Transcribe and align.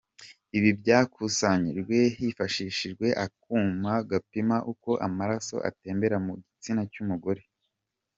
Ibi 0.57 0.69
byakusanyijwe 0.79 1.97
hifashishijwe 2.17 3.07
akuma 3.25 3.93
gapima 4.09 4.57
uko 4.71 4.89
amaraso 5.07 5.55
atembera 5.69 6.17
mu 6.25 6.33
gitsina 6.43 6.83
cy’umugore. 6.93 7.43